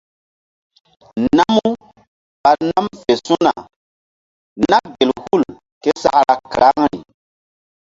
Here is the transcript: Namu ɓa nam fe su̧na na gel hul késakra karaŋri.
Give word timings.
Namu 1.37 1.69
ɓa 2.41 2.51
nam 2.69 2.85
fe 2.99 3.11
su̧na 3.25 3.51
na 4.69 4.77
gel 4.95 5.09
hul 5.21 5.43
késakra 5.81 6.35
karaŋri. 6.51 6.99